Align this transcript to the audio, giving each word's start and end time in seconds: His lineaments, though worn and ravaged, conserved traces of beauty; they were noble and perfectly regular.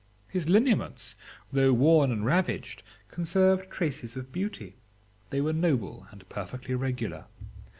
His 0.31 0.49
lineaments, 0.49 1.13
though 1.53 1.73
worn 1.73 2.09
and 2.11 2.25
ravaged, 2.25 2.81
conserved 3.07 3.69
traces 3.69 4.15
of 4.17 4.31
beauty; 4.31 4.77
they 5.29 5.41
were 5.41 5.53
noble 5.53 6.07
and 6.09 6.27
perfectly 6.27 6.73
regular. 6.73 7.25